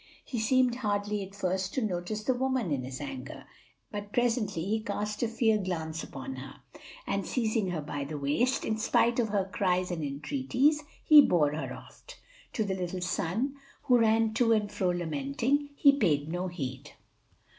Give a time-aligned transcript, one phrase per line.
[0.25, 3.45] He seemed hardly at first to notice the woman in his anger;
[3.91, 6.55] but presently he cast a fierce glance upon her,
[7.05, 11.53] and seizing her by the waist, in spite of her cries and entreaties, he bore
[11.53, 12.19] her oft.
[12.53, 13.53] To the little son,
[13.83, 16.93] who ran to and fro lamenting, he paid no heed.